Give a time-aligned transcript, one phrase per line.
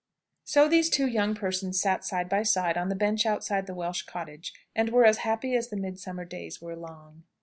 [0.43, 4.01] So these two young persons sat side by side, on the bench outside the Welsh
[4.01, 7.21] cottage, and were as happy as the midsummer days were long.